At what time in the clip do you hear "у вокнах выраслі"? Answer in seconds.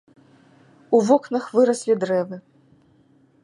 0.97-1.93